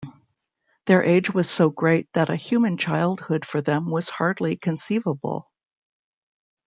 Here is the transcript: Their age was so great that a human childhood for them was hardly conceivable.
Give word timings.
Their 0.87 1.03
age 1.03 1.29
was 1.29 1.47
so 1.47 1.69
great 1.69 2.11
that 2.13 2.31
a 2.31 2.35
human 2.35 2.75
childhood 2.79 3.45
for 3.45 3.61
them 3.61 3.85
was 3.91 4.09
hardly 4.09 4.57
conceivable. 4.57 5.51